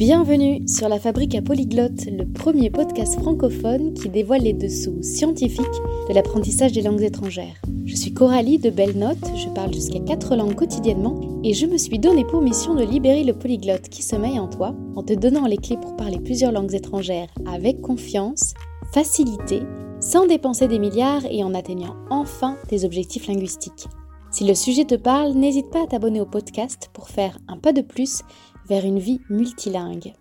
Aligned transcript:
Bienvenue 0.00 0.66
sur 0.66 0.88
La 0.88 0.98
Fabrique 0.98 1.34
à 1.34 1.42
Polyglotte, 1.42 2.06
le 2.06 2.24
premier 2.24 2.70
podcast 2.70 3.20
francophone 3.20 3.92
qui 3.92 4.08
dévoile 4.08 4.40
les 4.40 4.54
dessous 4.54 5.02
scientifiques 5.02 5.66
de 6.08 6.14
l'apprentissage 6.14 6.72
des 6.72 6.80
langues 6.80 7.02
étrangères. 7.02 7.60
Je 7.84 7.94
suis 7.96 8.14
Coralie 8.14 8.58
de 8.58 8.70
Belle 8.70 8.96
Note, 8.96 9.18
je 9.36 9.50
parle 9.50 9.74
jusqu'à 9.74 10.00
4 10.00 10.36
langues 10.36 10.54
quotidiennement 10.54 11.42
et 11.44 11.52
je 11.52 11.66
me 11.66 11.76
suis 11.76 11.98
donné 11.98 12.24
pour 12.24 12.40
mission 12.40 12.74
de 12.74 12.82
libérer 12.82 13.24
le 13.24 13.34
polyglotte 13.34 13.90
qui 13.90 14.02
sommeille 14.02 14.38
en 14.38 14.48
toi 14.48 14.74
en 14.96 15.02
te 15.02 15.12
donnant 15.12 15.44
les 15.44 15.58
clés 15.58 15.76
pour 15.76 15.96
parler 15.96 16.18
plusieurs 16.18 16.52
langues 16.52 16.74
étrangères 16.74 17.28
avec 17.46 17.82
confiance, 17.82 18.54
facilité, 18.94 19.60
sans 20.00 20.26
dépenser 20.26 20.66
des 20.66 20.78
milliards 20.78 21.26
et 21.30 21.44
en 21.44 21.52
atteignant 21.52 21.94
enfin 22.08 22.56
tes 22.68 22.86
objectifs 22.86 23.26
linguistiques. 23.26 23.86
Si 24.30 24.44
le 24.44 24.54
sujet 24.54 24.84
te 24.84 24.94
parle, 24.94 25.32
n'hésite 25.32 25.70
pas 25.70 25.82
à 25.82 25.86
t'abonner 25.88 26.20
au 26.20 26.26
podcast 26.26 26.88
pour 26.92 27.08
faire 27.08 27.36
un 27.48 27.58
pas 27.58 27.72
de 27.72 27.82
plus 27.82 28.22
vers 28.66 28.84
une 28.84 29.00
vie 29.00 29.20
multilingue. 29.28 30.14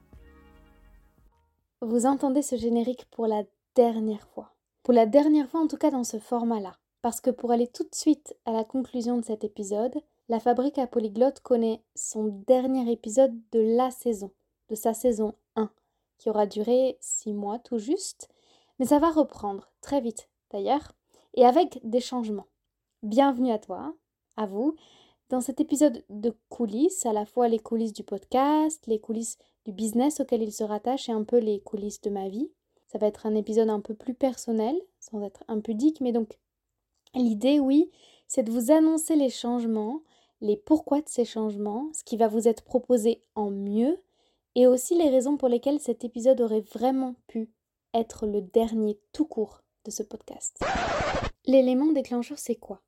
Vous 1.82 2.08
entendez 2.08 2.42
ce 2.42 2.56
générique 2.56 3.06
pour 3.12 3.28
la 3.28 3.44
dernière 3.76 4.28
fois. 4.34 4.56
Pour 4.82 4.96
la 4.96 5.06
dernière 5.06 5.48
fois 5.48 5.60
en 5.60 5.68
tout 5.68 5.78
cas 5.78 5.92
dans 5.92 6.04
ce 6.04 6.18
format-là. 6.18 6.76
Parce 7.04 7.22
que 7.22 7.30
pour 7.30 7.52
aller 7.52 7.68
tout 7.68 7.84
de 7.84 7.94
suite 7.94 8.36
à 8.46 8.52
la 8.52 8.64
conclusion 8.64 9.18
de 9.18 9.24
cet 9.24 9.44
épisode, 9.44 9.96
la 10.28 10.40
fabrique 10.40 10.80
à 10.80 10.88
polyglotte 10.88 11.42
connaît 11.42 11.84
son 11.94 12.44
dernier 12.48 12.92
épisode 12.92 13.40
de 13.52 13.60
la 13.60 13.92
saison, 13.92 14.32
de 14.70 14.76
sa 14.76 14.96
saison 14.96 15.36
1, 15.56 15.70
qui 16.18 16.32
aura 16.32 16.48
duré 16.48 16.98
6 17.00 17.34
mois 17.34 17.60
tout 17.60 17.78
juste, 17.78 18.28
mais 18.80 18.88
ça 18.88 18.98
va 18.98 19.12
reprendre 19.12 19.72
très 19.82 20.02
vite 20.02 20.30
d'ailleurs, 20.52 20.94
et 21.36 21.46
avec 21.46 21.80
des 21.84 22.02
changements. 22.02 22.48
Bienvenue 23.04 23.52
à 23.52 23.60
toi, 23.60 23.96
à 24.36 24.46
vous, 24.46 24.76
dans 25.30 25.40
cet 25.40 25.62
épisode 25.62 26.04
de 26.10 26.36
coulisses, 26.50 27.06
à 27.06 27.14
la 27.14 27.26
fois 27.26 27.48
les 27.48 27.58
coulisses 27.58 27.94
du 27.94 28.04
podcast, 28.04 28.86
les 28.88 29.00
coulisses 29.00 29.38
du 29.64 29.72
business 29.72 30.20
auquel 30.20 30.44
il 30.44 30.52
se 30.52 30.66
rattache 30.66 31.08
et 31.08 31.14
un 31.14 31.24
peu 31.24 31.38
les 31.38 31.62
coulisses 31.62 32.02
de 32.02 32.10
ma 32.10 32.28
vie. 32.28 32.52
Ça 32.88 32.98
va 32.98 33.08
être 33.08 33.26
un 33.26 33.36
épisode 33.36 33.70
un 33.70 33.80
peu 33.80 33.94
plus 33.94 34.16
personnel, 34.16 34.76
sans 35.00 35.22
être 35.22 35.46
impudique, 35.48 36.02
mais 36.02 36.12
donc 36.12 36.38
l'idée, 37.16 37.62
oui, 37.62 37.90
c'est 38.28 38.44
de 38.44 38.52
vous 38.52 38.70
annoncer 38.70 39.16
les 39.16 39.30
changements, 39.30 40.02
les 40.42 40.58
pourquoi 40.58 41.00
de 41.00 41.08
ces 41.08 41.24
changements, 41.24 41.90
ce 41.94 42.04
qui 42.04 42.18
va 42.18 42.28
vous 42.28 42.50
être 42.50 42.66
proposé 42.66 43.24
en 43.34 43.50
mieux, 43.50 43.98
et 44.56 44.68
aussi 44.68 44.98
les 44.98 45.10
raisons 45.10 45.38
pour 45.38 45.48
lesquelles 45.48 45.80
cet 45.80 46.04
épisode 46.04 46.42
aurait 46.42 46.66
vraiment 46.74 47.16
pu 47.28 47.50
être 47.94 48.28
le 48.28 48.42
dernier 48.42 49.00
tout 49.14 49.26
court 49.26 49.62
de 49.86 49.92
ce 49.92 50.04
podcast. 50.04 50.60
L'élément 51.46 51.94
déclencheur, 51.94 52.38
c'est 52.38 52.56
quoi? 52.56 52.82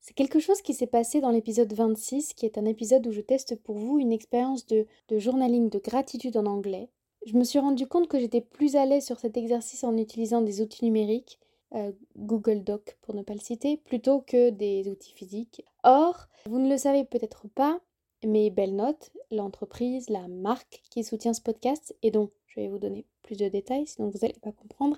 C'est 0.00 0.14
quelque 0.14 0.38
chose 0.38 0.62
qui 0.62 0.74
s'est 0.74 0.86
passé 0.86 1.20
dans 1.20 1.30
l'épisode 1.30 1.72
26, 1.72 2.34
qui 2.34 2.46
est 2.46 2.58
un 2.58 2.64
épisode 2.64 3.06
où 3.06 3.12
je 3.12 3.20
teste 3.20 3.56
pour 3.56 3.76
vous 3.76 3.98
une 3.98 4.12
expérience 4.12 4.66
de, 4.66 4.86
journaling 5.10 5.68
de 5.68 5.78
gratitude 5.78 6.36
en 6.36 6.46
anglais. 6.46 6.88
Je 7.26 7.36
me 7.36 7.44
suis 7.44 7.58
rendu 7.58 7.86
compte 7.86 8.08
que 8.08 8.18
j'étais 8.18 8.40
plus 8.40 8.76
à 8.76 8.86
l'aise 8.86 9.04
sur 9.04 9.18
cet 9.18 9.36
exercice 9.36 9.84
en 9.84 9.96
utilisant 9.96 10.40
des 10.40 10.60
outils 10.60 10.84
numériques, 10.84 11.38
euh, 11.74 11.92
Google 12.16 12.64
Doc 12.64 12.96
pour 13.02 13.14
ne 13.14 13.22
pas 13.22 13.34
le 13.34 13.40
citer, 13.40 13.76
plutôt 13.76 14.20
que 14.20 14.50
des 14.50 14.88
outils 14.88 15.12
physiques. 15.12 15.62
Or, 15.82 16.28
vous 16.46 16.58
ne 16.58 16.70
le 16.70 16.78
savez 16.78 17.04
peut-être 17.04 17.48
pas, 17.48 17.80
mais 18.24 18.50
Belle 18.50 18.76
Note, 18.76 19.10
l'entreprise, 19.30 20.08
la 20.08 20.26
marque 20.28 20.82
qui 20.90 21.04
soutient 21.04 21.34
ce 21.34 21.42
podcast 21.42 21.94
et 22.02 22.10
dont 22.10 22.30
je 22.46 22.60
vais 22.60 22.68
vous 22.68 22.78
donner 22.78 23.04
plus 23.22 23.36
de 23.36 23.48
détails, 23.48 23.86
sinon 23.86 24.08
vous 24.08 24.18
n'allez 24.22 24.38
pas 24.40 24.52
comprendre, 24.52 24.96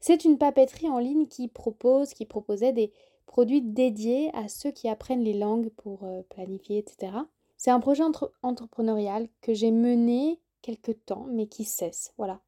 c'est 0.00 0.24
une 0.24 0.36
papeterie 0.36 0.90
en 0.90 0.98
ligne 0.98 1.26
qui 1.26 1.48
propose, 1.48 2.12
qui 2.12 2.26
proposait 2.26 2.72
des, 2.72 2.92
produit 3.30 3.62
dédié 3.62 4.34
à 4.34 4.48
ceux 4.48 4.72
qui 4.72 4.88
apprennent 4.88 5.22
les 5.22 5.38
langues 5.38 5.68
pour 5.76 6.02
euh, 6.02 6.22
planifier, 6.30 6.78
etc. 6.78 7.12
C'est 7.56 7.70
un 7.70 7.78
projet 7.78 8.02
entrepreneurial 8.42 9.28
que 9.40 9.54
j'ai 9.54 9.70
mené 9.70 10.40
quelque 10.62 10.90
temps, 10.90 11.26
mais 11.28 11.46
qui 11.46 11.62
cesse. 11.62 12.12
Voilà. 12.18 12.40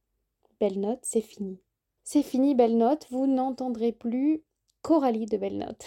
Belle 0.58 0.80
note, 0.80 0.98
c'est 1.02 1.20
fini. 1.20 1.60
C'est 2.02 2.24
fini, 2.24 2.56
belle 2.56 2.76
note. 2.76 3.06
Vous 3.10 3.28
n'entendrez 3.28 3.92
plus 3.92 4.42
Coralie 4.82 5.26
de 5.26 5.36
Belle 5.36 5.58
Note. 5.58 5.86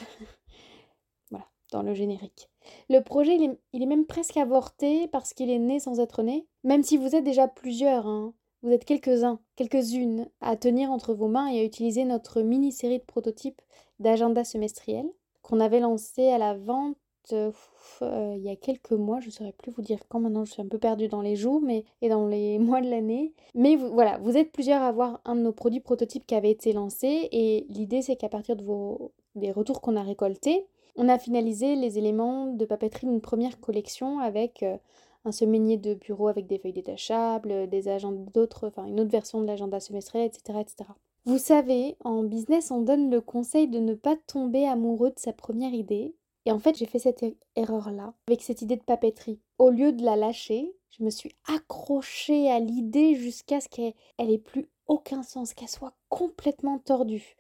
voilà, 1.30 1.46
dans 1.74 1.84
le 1.84 1.94
générique. 1.94 2.50
Le 2.90 3.02
projet, 3.02 3.36
il 3.36 3.84
est, 3.84 3.86
même 3.86 4.06
presque 4.06 4.38
avorté 4.38 5.10
parce 5.10 5.34
qu'il 5.34 5.50
est 5.50 5.60
né 5.60 5.82
sans 5.82 6.00
être 6.00 6.24
né. 6.24 6.48
Même 6.64 6.84
si 6.84 6.96
vous 6.96 7.18
êtes 7.18 7.26
déjà 7.26 7.50
plusieurs, 7.50 8.08
hein. 8.08 8.34
vous 8.64 8.72
êtes 8.72 8.86
quelques-uns, 8.86 9.42
quelques-unes 9.58 10.30
à 10.40 10.56
tenir 10.56 10.90
entre 10.90 11.14
vos 11.14 11.28
mains 11.28 11.48
et 11.48 11.60
à 11.60 11.66
utiliser 11.66 12.06
notre 12.06 12.42
mini-série 12.42 13.00
de 13.00 13.04
prototypes 13.04 13.62
d'agenda 14.00 14.44
semestriel 14.44 15.06
qu'on 15.42 15.60
avait 15.60 15.80
lancé 15.80 16.30
à 16.30 16.38
la 16.38 16.56
vente 16.56 16.98
euh, 17.34 18.34
il 18.38 18.44
y 18.44 18.50
a 18.50 18.56
quelques 18.56 18.92
mois, 18.92 19.20
je 19.20 19.28
ne 19.28 19.32
saurais 19.32 19.52
plus 19.52 19.72
vous 19.72 19.82
dire 19.82 20.00
quand 20.10 20.20
maintenant, 20.20 20.46
je 20.46 20.52
suis 20.52 20.62
un 20.62 20.68
peu 20.68 20.78
perdue 20.78 21.08
dans 21.08 21.22
les 21.22 21.36
jours 21.36 21.62
mais, 21.62 21.86
et 22.02 22.10
dans 22.10 22.28
les 22.28 22.60
mois 22.60 22.82
de 22.82 22.90
l'année. 22.90 23.34
Mais 23.54 23.76
voilà, 23.76 24.18
vous 24.20 24.38
êtes 24.38 24.52
plusieurs 24.52 24.82
à 24.82 24.88
avoir 24.88 25.22
un 25.26 25.36
de 25.36 25.42
nos 25.42 25.52
produits 25.52 25.80
prototypes 25.80 26.26
qui 26.26 26.36
avait 26.36 26.52
été 26.52 26.74
lancé 26.74 27.30
et 27.32 27.66
l'idée 27.70 28.02
c'est 28.02 28.16
qu'à 28.16 28.30
partir 28.30 28.56
de 28.56 28.64
vos, 28.64 29.12
des 29.36 29.52
retours 29.52 29.82
qu'on 29.82 29.96
a 29.96 30.04
récoltés, 30.04 30.68
on 30.96 31.10
a 31.10 31.20
finalisé 31.20 31.76
les 31.76 31.98
éléments 31.98 32.48
de 32.48 32.66
papeterie 32.66 33.08
d'une 33.08 33.22
première 33.22 33.60
collection 33.60 34.20
avec 34.20 34.64
euh, 34.64 34.78
un 35.26 35.32
semainier 35.32 35.78
de 35.78 35.94
bureau 35.96 36.28
avec 36.28 36.48
des 36.48 36.58
feuilles 36.60 36.74
détachables, 36.74 37.68
des 37.68 37.88
agendas 37.88 38.32
d'autres, 38.34 38.68
enfin 38.68 38.86
une 38.86 39.00
autre 39.00 39.12
version 39.12 39.42
de 39.42 39.48
l'agenda 39.48 39.80
semestriel, 39.80 40.28
etc., 40.28 40.60
etc. 40.62 40.90
Vous 41.26 41.40
savez, 41.40 41.98
en 42.04 42.24
business, 42.24 42.70
on 42.70 42.82
donne 42.82 43.10
le 43.10 43.20
conseil 43.20 43.68
de 43.68 43.80
ne 43.80 43.96
pas 43.96 44.16
tomber 44.28 44.68
amoureux 44.68 45.10
de 45.10 45.20
sa 45.20 45.34
première 45.34 45.74
idée. 45.74 46.16
Et 46.46 46.52
en 46.52 46.60
fait, 46.60 46.78
j'ai 46.78 46.86
fait 46.86 47.00
cette 47.00 47.26
erreur-là, 47.56 48.14
avec 48.28 48.44
cette 48.44 48.62
idée 48.62 48.76
de 48.76 48.84
papeterie. 48.84 49.40
Au 49.58 49.72
lieu 49.72 49.92
de 49.92 50.04
la 50.04 50.16
lâcher, 50.16 50.76
je 50.92 51.04
me 51.04 51.10
suis 51.10 51.36
accrochée 51.48 52.52
à 52.52 52.60
l'idée 52.60 53.16
jusqu'à 53.16 53.60
ce 53.60 53.68
qu'elle 53.70 53.94
ait 54.20 54.38
plus 54.38 54.70
aucun 54.86 55.24
sens, 55.24 55.56
qu'elle 55.56 55.68
soit 55.68 55.96
complètement 56.10 56.78
tordue. 56.78 57.36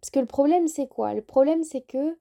Parce 0.00 0.10
que 0.10 0.20
le 0.20 0.26
problème, 0.26 0.68
c'est 0.68 0.88
quoi? 0.88 1.14
Le 1.14 1.22
problème, 1.22 1.64
c'est 1.64 1.80
que 1.80 2.18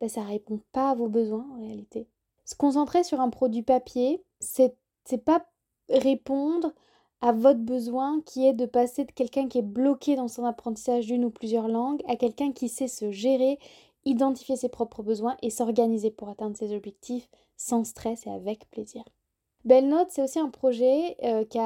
ben, 0.00 0.10
ça 0.10 0.22
répond 0.22 0.60
pas 0.72 0.90
à 0.90 0.94
vos 0.94 1.08
besoins 1.08 1.46
en 1.54 1.60
réalité. 1.60 2.06
Se 2.44 2.54
concentrer 2.54 3.04
sur 3.04 3.22
un 3.22 3.30
produit 3.30 3.62
papier, 3.62 4.22
c'est 4.40 4.76
pas 5.24 5.46
répondre 5.88 6.74
à 7.20 7.32
votre 7.32 7.60
besoin 7.60 8.20
qui 8.24 8.46
est 8.46 8.52
de 8.52 8.66
passer 8.66 9.04
de 9.04 9.12
quelqu'un 9.12 9.48
qui 9.48 9.58
est 9.58 9.62
bloqué 9.62 10.16
dans 10.16 10.28
son 10.28 10.44
apprentissage 10.44 11.06
d'une 11.06 11.24
ou 11.24 11.30
plusieurs 11.30 11.68
langues 11.68 12.02
à 12.06 12.16
quelqu'un 12.16 12.52
qui 12.52 12.68
sait 12.68 12.88
se 12.88 13.10
gérer, 13.10 13.58
identifier 14.04 14.56
ses 14.56 14.68
propres 14.68 15.02
besoins 15.02 15.36
et 15.42 15.50
s'organiser 15.50 16.10
pour 16.10 16.28
atteindre 16.28 16.56
ses 16.56 16.74
objectifs 16.74 17.28
sans 17.56 17.84
stress 17.84 18.26
et 18.26 18.30
avec 18.30 18.70
plaisir. 18.70 19.02
Belle 19.64 19.88
Note, 19.88 20.08
c'est 20.10 20.22
aussi 20.22 20.38
un 20.38 20.50
projet 20.50 21.16
euh, 21.24 21.44
qui, 21.44 21.58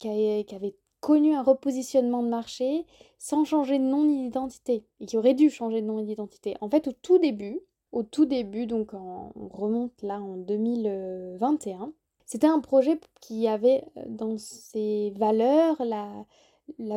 qui, 0.00 0.54
avait 0.54 0.74
connu 1.00 1.34
un 1.34 1.42
repositionnement 1.42 2.22
de 2.24 2.28
marché 2.28 2.84
sans 3.18 3.44
changer 3.44 3.78
de 3.78 3.84
nom 3.84 4.04
ni 4.04 4.24
d'identité 4.24 4.84
et 5.00 5.06
qui 5.06 5.16
aurait 5.16 5.34
dû 5.34 5.50
changer 5.50 5.80
de 5.80 5.86
nom 5.86 6.00
et 6.00 6.04
d'identité. 6.04 6.56
En 6.60 6.68
fait, 6.68 6.88
au 6.88 6.92
tout 6.92 7.18
début, 7.18 7.60
au 7.92 8.02
tout 8.02 8.26
début, 8.26 8.66
donc 8.66 8.92
on 8.92 9.30
remonte 9.48 10.02
là 10.02 10.20
en 10.20 10.36
2021, 10.36 11.92
c'était 12.26 12.48
un 12.48 12.60
projet 12.60 12.98
qui 13.20 13.46
avait 13.46 13.84
euh, 13.96 14.02
dans 14.08 14.36
ses 14.36 15.12
valeurs 15.16 15.82
la, 15.84 16.26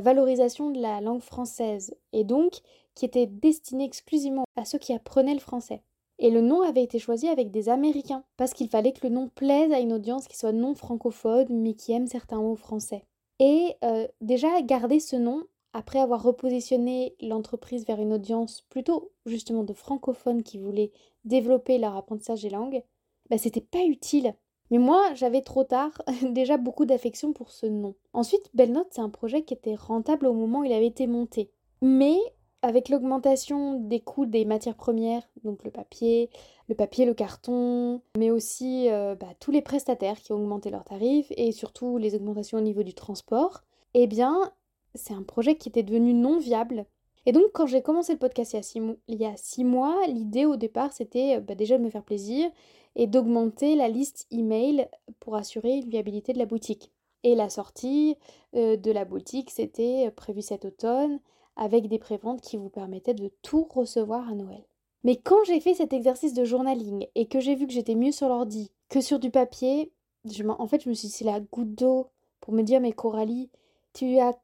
valorisation 0.02 0.72
de 0.72 0.82
la 0.82 1.00
langue 1.00 1.22
française 1.22 1.96
et 2.12 2.24
donc 2.24 2.54
qui 2.96 3.06
était 3.06 3.28
destiné 3.28 3.86
exclusivement 3.86 4.46
à 4.56 4.66
ceux 4.66 4.80
qui 4.80 4.94
apprenaient 4.94 5.36
le 5.36 5.40
français. 5.40 5.84
Et 6.18 6.32
le 6.32 6.42
nom 6.42 6.62
avait 6.64 6.84
été 6.84 7.00
choisi 7.00 7.30
avec 7.30 7.50
des 7.50 7.70
Américains, 7.70 8.26
parce 8.36 8.54
qu'il 8.54 8.68
fallait 8.68 8.92
que 8.92 9.08
le 9.08 9.14
nom 9.14 9.30
plaise 9.30 9.72
à 9.72 9.80
une 9.80 9.94
audience 9.94 10.28
qui 10.28 10.38
soit 10.38 10.52
non 10.52 10.76
francophone, 10.76 11.48
mais 11.50 11.76
qui 11.76 11.94
aime 11.94 12.08
certains 12.08 12.42
mots 12.42 12.58
français. 12.58 13.06
Et 13.40 13.78
euh, 13.86 14.06
déjà, 14.20 14.62
garder 14.62 15.00
ce 15.00 15.16
nom, 15.16 15.46
après 15.72 16.00
avoir 16.00 16.22
repositionné 16.22 17.16
l'entreprise 17.22 17.86
vers 17.86 18.02
une 18.02 18.12
audience 18.12 18.66
plutôt 18.70 19.12
justement 19.26 19.64
de 19.64 19.72
francophones 19.72 20.44
qui 20.44 20.58
voulaient 20.58 20.92
développer 21.24 21.78
leur 21.78 21.96
apprentissage 21.96 22.42
des 22.42 22.50
langues, 22.50 22.84
bah, 23.30 23.38
c'était 23.38 23.62
pas 23.62 23.84
utile 23.86 24.34
mais 24.72 24.78
moi, 24.78 25.13
j'avais 25.16 25.41
trop 25.41 25.63
tard 25.63 25.92
déjà 26.24 26.57
beaucoup 26.57 26.86
d'affection 26.86 27.33
pour 27.33 27.51
ce 27.51 27.66
nom. 27.66 27.95
Ensuite, 28.13 28.50
Belle 28.54 28.71
Note, 28.71 28.88
c'est 28.92 29.01
un 29.01 29.10
projet 29.10 29.44
qui 29.44 29.54
était 29.54 29.75
rentable 29.75 30.27
au 30.27 30.33
moment 30.33 30.60
où 30.60 30.63
il 30.63 30.74
avait 30.74 30.88
été 30.88 31.07
monté. 31.07 31.51
Mais 31.81 32.18
avec 32.62 32.89
l'augmentation 32.89 33.75
des 33.75 34.01
coûts 34.01 34.25
des 34.25 34.45
matières 34.45 34.75
premières, 34.75 35.24
donc 35.44 35.63
le 35.63 35.71
papier, 35.71 36.30
le 36.68 36.75
papier, 36.75 37.06
le 37.06 37.13
carton, 37.13 38.01
mais 38.18 38.31
aussi 38.31 38.89
euh, 38.89 39.16
bah, 39.16 39.33
tous 39.39 39.51
les 39.51 39.62
prestataires 39.62 40.19
qui 40.19 40.33
ont 40.33 40.36
augmenté 40.36 40.69
leurs 40.69 40.83
tarifs 40.83 41.31
et 41.31 41.51
surtout 41.51 41.98
les 41.98 42.15
augmentations 42.15 42.57
au 42.57 42.62
niveau 42.62 42.83
du 42.83 42.94
transport, 42.94 43.63
eh 43.94 44.07
bien, 44.07 44.51
c'est 44.94 45.13
un 45.13 45.24
projet 45.24 45.56
qui 45.56 45.69
était 45.69 45.83
devenu 45.83 46.13
non 46.13 46.38
viable. 46.38 46.86
Et 47.25 47.31
donc, 47.31 47.51
quand 47.54 47.66
j'ai 47.66 47.81
commencé 47.81 48.13
le 48.13 48.19
podcast 48.19 48.56
il 48.77 48.98
y 49.07 49.25
a 49.25 49.36
six, 49.36 49.63
mois, 49.63 50.06
l'idée 50.07 50.45
au 50.45 50.56
départ, 50.56 50.94
c'était 50.94 51.39
bah, 51.39 51.56
déjà 51.56 51.77
de 51.77 51.83
me 51.83 51.89
faire 51.89 52.04
plaisir 52.04 52.50
et 52.95 53.07
d'augmenter 53.07 53.75
la 53.75 53.88
liste 53.88 54.27
email 54.31 54.88
pour 55.19 55.36
assurer 55.36 55.77
une 55.77 55.89
viabilité 55.89 56.33
de 56.33 56.39
la 56.39 56.45
boutique. 56.45 56.92
Et 57.24 57.36
la 57.36 57.50
sortie 57.50 58.16
euh, 58.56 58.77
de 58.77 58.92
la 58.92 59.06
boutique, 59.06 59.51
c'était 59.51 60.07
euh, 60.07 60.12
prévu 60.12 60.42
cet 60.42 60.66
automne 60.66 61.19
avec 61.56 61.88
des 61.88 62.00
préventes 62.00 62.42
qui 62.42 62.56
vous 62.56 62.69
permettaient 62.69 63.13
de 63.13 63.30
tout 63.42 63.68
recevoir 63.69 64.30
à 64.30 64.33
Noël. 64.33 64.63
Mais 65.04 65.18
quand 65.18 65.44
j'ai 65.45 65.60
fait 65.60 65.74
cet 65.74 65.94
exercice 65.94 66.33
de 66.33 66.45
journaling 66.45 67.07
et 67.15 67.27
que 67.27 67.39
j'ai 67.39 67.56
vu 67.56 67.68
que 67.68 67.74
j'étais 67.74 67.95
mieux 67.95 68.12
sur 68.12 68.30
l'ordi 68.30 68.72
que 68.89 69.01
sur 69.01 69.19
du 69.19 69.30
papier, 69.30 69.92
je 70.25 70.44
en 70.44 70.68
fait, 70.68 70.83
je 70.83 70.89
me 70.89 70.94
suis 70.94 71.10
dit 71.10 71.24
la 71.24 71.39
goutte 71.39 71.75
d'eau 71.75 72.07
pour 72.42 72.54
me 72.54 72.63
dire 72.63 72.81
mais 72.81 72.92
Coralie, 72.92 73.50
tu 73.94 74.18
as 74.19 74.38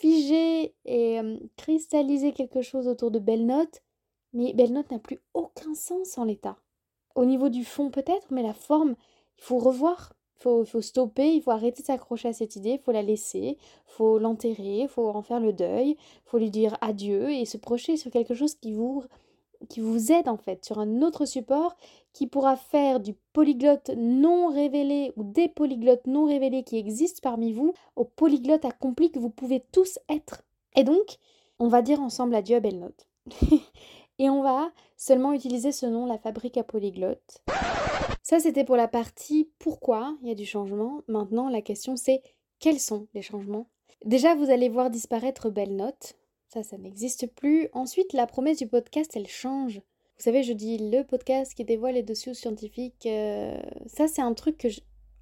figé 0.00 0.74
et 0.84 1.20
cristallisé 1.56 2.32
quelque 2.32 2.62
chose 2.62 2.88
autour 2.88 3.10
de 3.10 3.18
Belle 3.18 3.46
Note, 3.46 3.82
mais 4.32 4.52
Belle 4.52 4.72
Note 4.72 4.90
n'a 4.90 4.98
plus 4.98 5.20
aucun 5.34 5.74
sens 5.74 6.18
en 6.18 6.24
l'état. 6.24 6.56
Au 7.14 7.24
niveau 7.24 7.48
du 7.48 7.64
fond 7.64 7.90
peut-être, 7.90 8.26
mais 8.30 8.42
la 8.42 8.54
forme, 8.54 8.94
il 9.38 9.44
faut 9.44 9.58
revoir. 9.58 10.12
Il 10.38 10.42
faut, 10.42 10.64
faut, 10.66 10.82
stopper, 10.82 11.34
il 11.34 11.40
faut 11.40 11.50
arrêter 11.50 11.80
de 11.80 11.86
s'accrocher 11.86 12.28
à 12.28 12.32
cette 12.34 12.56
idée, 12.56 12.72
il 12.72 12.78
faut 12.78 12.92
la 12.92 13.00
laisser, 13.00 13.56
il 13.58 13.58
faut 13.86 14.18
l'enterrer, 14.18 14.80
il 14.80 14.88
faut 14.88 15.08
en 15.08 15.22
faire 15.22 15.40
le 15.40 15.54
deuil, 15.54 15.92
il 15.92 15.96
faut 16.26 16.36
lui 16.36 16.50
dire 16.50 16.76
adieu 16.82 17.30
et 17.30 17.46
se 17.46 17.56
projeter 17.56 17.96
sur 17.96 18.10
quelque 18.10 18.34
chose 18.34 18.54
qui 18.54 18.72
vous 18.72 19.02
qui 19.68 19.80
vous 19.80 20.12
aide 20.12 20.28
en 20.28 20.36
fait 20.36 20.64
sur 20.64 20.78
un 20.78 21.02
autre 21.02 21.26
support 21.26 21.76
qui 22.12 22.26
pourra 22.26 22.56
faire 22.56 23.00
du 23.00 23.14
polyglotte 23.32 23.90
non 23.96 24.48
révélé 24.48 25.12
ou 25.16 25.24
des 25.24 25.48
polyglottes 25.48 26.06
non 26.06 26.24
révélés 26.24 26.64
qui 26.64 26.78
existent 26.78 27.20
parmi 27.22 27.52
vous 27.52 27.74
au 27.94 28.04
polyglotte 28.04 28.64
accompli 28.64 29.10
que 29.10 29.18
vous 29.18 29.30
pouvez 29.30 29.64
tous 29.72 29.98
être. 30.08 30.42
Et 30.74 30.84
donc, 30.84 31.16
on 31.58 31.68
va 31.68 31.82
dire 31.82 32.00
ensemble 32.00 32.34
adieu 32.34 32.56
à 32.56 32.60
Belle 32.60 32.78
Note. 32.78 33.06
Et 34.18 34.30
on 34.30 34.42
va 34.42 34.70
seulement 34.96 35.32
utiliser 35.32 35.72
ce 35.72 35.84
nom, 35.84 36.06
la 36.06 36.16
fabrique 36.16 36.56
à 36.56 36.64
polyglotte. 36.64 37.42
Ça, 38.22 38.40
c'était 38.40 38.64
pour 38.64 38.76
la 38.76 38.88
partie 38.88 39.50
pourquoi 39.58 40.16
il 40.22 40.28
y 40.28 40.32
a 40.32 40.34
du 40.34 40.46
changement? 40.46 41.02
Maintenant, 41.06 41.48
la 41.48 41.60
question 41.60 41.96
c'est 41.96 42.22
quels 42.58 42.80
sont 42.80 43.06
les 43.14 43.22
changements? 43.22 43.68
Déjà, 44.04 44.34
vous 44.34 44.50
allez 44.50 44.68
voir 44.68 44.90
disparaître 44.90 45.50
Belle 45.50 45.76
Note. 45.76 46.14
Ça, 46.56 46.62
ça 46.62 46.78
n'existe 46.78 47.26
plus. 47.34 47.68
Ensuite, 47.74 48.14
la 48.14 48.26
promesse 48.26 48.56
du 48.56 48.66
podcast, 48.66 49.12
elle 49.14 49.26
change. 49.26 49.74
Vous 49.76 50.22
savez, 50.22 50.42
je 50.42 50.54
dis 50.54 50.78
le 50.78 51.02
podcast 51.02 51.52
qui 51.52 51.66
dévoile 51.66 51.96
les 51.96 52.02
dossiers 52.02 52.32
scientifiques. 52.32 53.04
Euh, 53.04 53.60
ça, 53.84 54.08
c'est 54.08 54.22
un 54.22 54.32
truc 54.32 54.56
que, 54.56 54.68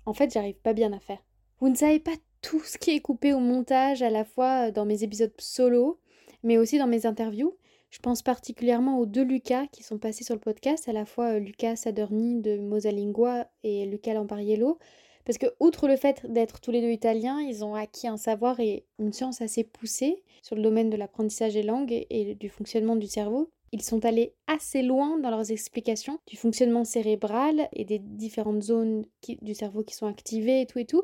en 0.06 0.14
fait, 0.14 0.32
j'arrive 0.32 0.54
pas 0.54 0.74
bien 0.74 0.92
à 0.92 1.00
faire. 1.00 1.18
Vous 1.58 1.68
ne 1.68 1.74
savez 1.74 1.98
pas 1.98 2.14
tout 2.40 2.60
ce 2.60 2.78
qui 2.78 2.92
est 2.92 3.00
coupé 3.00 3.32
au 3.32 3.40
montage, 3.40 4.00
à 4.00 4.10
la 4.10 4.24
fois 4.24 4.70
dans 4.70 4.84
mes 4.84 5.02
épisodes 5.02 5.32
solo, 5.40 5.98
mais 6.44 6.56
aussi 6.56 6.78
dans 6.78 6.86
mes 6.86 7.04
interviews. 7.04 7.56
Je 7.90 7.98
pense 7.98 8.22
particulièrement 8.22 9.00
aux 9.00 9.06
deux 9.06 9.24
Lucas 9.24 9.66
qui 9.72 9.82
sont 9.82 9.98
passés 9.98 10.22
sur 10.22 10.36
le 10.36 10.40
podcast, 10.40 10.88
à 10.88 10.92
la 10.92 11.04
fois 11.04 11.32
euh, 11.32 11.38
Lucas 11.40 11.74
Sadorni 11.74 12.42
de 12.42 12.58
Mosalingua 12.58 13.48
et 13.64 13.86
Lucas 13.86 14.14
Lampariello. 14.14 14.78
Parce 15.24 15.38
que, 15.38 15.46
outre 15.58 15.88
le 15.88 15.96
fait 15.96 16.30
d'être 16.30 16.60
tous 16.60 16.70
les 16.70 16.82
deux 16.82 16.90
italiens, 16.90 17.40
ils 17.40 17.64
ont 17.64 17.74
acquis 17.74 18.08
un 18.08 18.18
savoir 18.18 18.60
et 18.60 18.84
une 18.98 19.12
science 19.12 19.40
assez 19.40 19.64
poussée 19.64 20.22
sur 20.42 20.54
le 20.54 20.62
domaine 20.62 20.90
de 20.90 20.96
l'apprentissage 20.96 21.54
des 21.54 21.62
langues 21.62 22.06
et, 22.10 22.34
du 22.34 22.48
fonctionnement 22.48 22.96
du 22.96 23.06
cerveau. 23.06 23.50
Ils 23.72 23.82
sont 23.82 24.04
allés 24.04 24.34
assez 24.46 24.82
loin 24.82 25.18
dans 25.18 25.30
leurs 25.30 25.50
explications 25.50 26.20
du 26.26 26.36
fonctionnement 26.36 26.84
cérébral 26.84 27.68
et 27.72 27.84
des 27.84 27.98
différentes 27.98 28.62
zones 28.62 29.04
du 29.42 29.54
cerveau 29.54 29.82
qui 29.82 29.94
sont 29.94 30.06
activées 30.06 30.60
et 30.60 30.66
tout 30.66 30.78
et 30.78 30.84
tout. 30.84 31.02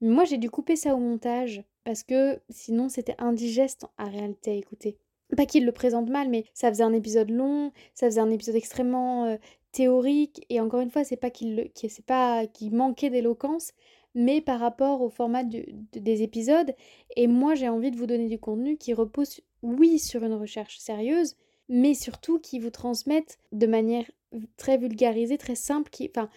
Mais 0.00 0.08
moi, 0.08 0.24
j'ai 0.24 0.36
dû 0.36 0.50
couper 0.50 0.76
ça 0.76 0.94
au 0.94 0.98
montage 0.98 1.62
parce 1.84 2.02
que 2.02 2.40
sinon, 2.50 2.88
c'était 2.88 3.14
indigeste 3.18 3.86
en 3.98 4.10
réalité 4.10 4.50
à 4.50 4.54
écouter. 4.54 4.98
Pas 5.36 5.46
qu'il 5.46 5.64
le 5.64 5.72
présente 5.72 6.10
mal, 6.10 6.28
mais 6.28 6.44
ça 6.54 6.68
faisait 6.68 6.82
un 6.82 6.92
épisode 6.92 7.30
long, 7.30 7.72
ça 7.94 8.06
faisait 8.06 8.20
un 8.20 8.30
épisode 8.30 8.56
extrêmement 8.56 9.26
euh, 9.26 9.36
théorique 9.72 10.44
et 10.50 10.60
encore 10.60 10.80
une 10.80 10.90
fois 10.90 11.04
c'est 11.04 11.16
pas 11.16 11.30
qu'il 11.30 11.70
c'est 11.74 12.04
pas 12.04 12.46
qu'il 12.46 12.74
manquait 12.74 13.10
d'éloquence 13.10 13.72
mais 14.14 14.40
par 14.40 14.58
rapport 14.58 15.02
au 15.02 15.08
format 15.08 15.44
des 15.44 16.22
épisodes. 16.22 16.74
Et 17.16 17.26
moi 17.26 17.54
j'ai 17.54 17.68
envie 17.68 17.90
de 17.90 17.96
vous 17.96 18.06
donner 18.06 18.28
du 18.28 18.38
contenu 18.38 18.76
qui 18.76 18.92
repose 18.92 19.40
oui 19.62 19.98
sur 19.98 20.24
une 20.24 20.34
recherche 20.34 20.78
sérieuse 20.78 21.36
mais 21.68 21.94
surtout 21.94 22.40
qui 22.40 22.58
vous 22.58 22.70
transmette 22.70 23.38
de 23.52 23.66
manière 23.66 24.10
très 24.56 24.78
vulgarisée 24.78 25.38
très 25.38 25.54
simple 25.54 25.90
qui 25.90 26.10
enfin 26.10 26.28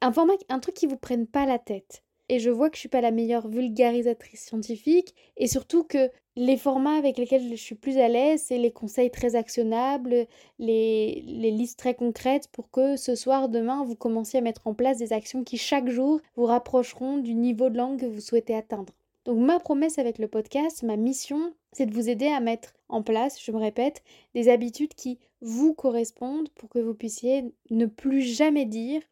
un 0.00 0.12
format 0.12 0.34
un 0.48 0.58
truc 0.58 0.74
qui 0.74 0.86
vous 0.86 0.96
prenne 0.96 1.26
pas 1.26 1.46
la 1.46 1.58
tête. 1.58 2.02
Et 2.28 2.38
je 2.38 2.50
vois 2.50 2.70
que 2.70 2.76
je 2.76 2.80
suis 2.80 2.88
pas 2.88 3.00
la 3.00 3.10
meilleure 3.10 3.48
vulgarisatrice 3.48 4.44
scientifique 4.44 5.14
et 5.36 5.46
surtout 5.48 5.84
que 5.84 6.10
les 6.36 6.56
formats 6.56 6.96
avec 6.96 7.18
lesquels 7.18 7.46
je 7.48 7.54
suis 7.54 7.74
plus 7.74 7.98
à 7.98 8.08
l'aise, 8.08 8.42
c'est 8.46 8.58
les 8.58 8.70
conseils 8.70 9.10
très 9.10 9.34
actionnables, 9.34 10.26
les, 10.58 11.22
listes 11.26 11.78
très 11.78 11.94
concrètes 11.94 12.48
pour 12.48 12.70
que 12.70 12.96
ce 12.96 13.14
soir, 13.14 13.48
demain, 13.48 13.84
vous 13.84 13.96
commenciez 13.96 14.38
à 14.38 14.42
mettre 14.42 14.66
en 14.66 14.74
place 14.74 14.98
des 14.98 15.12
actions 15.12 15.44
qui 15.44 15.58
chaque 15.58 15.88
jour 15.88 16.20
vous 16.36 16.46
rapprocheront 16.46 17.18
du 17.18 17.34
niveau 17.34 17.68
de 17.68 17.76
langue 17.76 18.00
que 18.00 18.06
vous 18.06 18.20
souhaitez 18.20 18.54
atteindre. 18.54 18.92
Donc 19.24 19.38
ma 19.38 19.60
promesse 19.60 19.98
avec 19.98 20.18
le 20.18 20.26
podcast, 20.26 20.82
ma 20.82 20.96
mission, 20.96 21.52
c'est 21.72 21.86
de 21.86 21.94
vous 21.94 22.08
aider 22.08 22.26
à 22.26 22.40
mettre 22.40 22.74
en 22.88 23.02
place, 23.02 23.42
je 23.42 23.52
me 23.52 23.58
répète, 23.58 24.02
des 24.34 24.48
habitudes 24.48 24.94
qui 24.94 25.18
vous 25.42 25.74
correspondent 25.74 26.48
pour 26.50 26.68
que 26.68 26.78
vous 26.78 26.94
puissiez 26.94 27.52
ne 27.70 27.86
plus 27.86 28.22
jamais 28.22 28.64
dire 28.64 29.02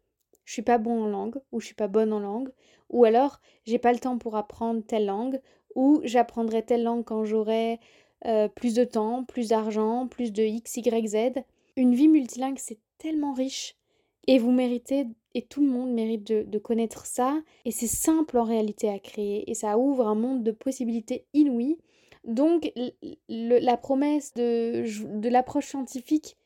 je 0.45 0.55
suis 0.55 0.63
pas 0.63 0.79
bon 0.79 1.05
en 1.05 1.07
langue 1.07 1.37
ou 1.53 1.61
je 1.61 1.67
suis 1.67 1.75
pas 1.77 1.87
bonne 1.87 2.13
en 2.13 2.19
langue 2.19 2.51
ou 2.89 3.05
alors 3.05 3.41
j'ai 3.67 3.79
pas 3.79 3.93
le 3.93 4.01
temps 4.01 4.19
pour 4.19 4.37
apprendre 4.37 4.83
telle 4.85 5.07
langue 5.07 5.41
ou 5.75 6.01
j'apprendrai 6.05 6.65
telle 6.65 6.83
langue 6.83 7.05
quand 7.05 7.25
j'aurai 7.25 7.81
euh, 8.27 8.49
plus 8.49 8.75
de 8.75 8.85
temps, 8.85 9.25
plus 9.25 9.49
d'argent, 9.49 10.07
plus 10.07 10.33
de 10.33 10.43
X, 10.43 10.77
Y, 10.77 11.09
Z. 11.09 11.43
Une 11.77 11.95
vie 11.95 12.09
multilingue, 12.09 12.59
c'est 12.59 12.79
tellement 12.99 13.33
riche 13.33 13.77
et 14.27 14.39
vous 14.39 14.53
méritez, 14.53 15.07
et 15.35 15.43
tout 15.43 15.61
le 15.61 15.69
monde 15.69 15.93
mérite 15.93 16.25
de, 16.25 16.59
connaître 16.59 17.07
ça, 17.07 17.41
et 17.65 17.71
c'est 17.71 17.87
simple 17.87 18.39
en 18.39 18.45
réalité 18.45 18.89
à 18.89 18.99
créer, 18.99 19.51
et 19.51 19.55
ça 19.55 19.79
ouvre 19.79 20.07
un 20.07 20.15
monde 20.15 20.45
de 20.45 20.51
possibilités 20.51 21.25
inouïes. 21.33 21.79
Donc 22.25 22.71
la 23.29 23.77
promesse 23.77 24.35
de, 24.35 24.85
de 25.19 25.29
l'approche 25.29 25.67
scientifique, 25.67 26.37